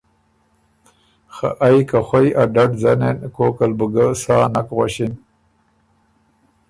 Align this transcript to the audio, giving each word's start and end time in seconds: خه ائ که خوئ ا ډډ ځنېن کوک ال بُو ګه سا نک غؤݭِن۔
خه 1.33 1.49
ائ 1.67 1.77
که 1.89 1.99
خوئ 2.07 2.27
ا 2.41 2.43
ډډ 2.53 2.71
ځنېن 2.81 3.17
کوک 3.35 3.57
ال 3.63 3.71
بُو 3.77 3.85
ګه 3.93 4.05
سا 4.23 4.35
نک 4.53 4.67
غؤݭِن۔ 4.77 5.13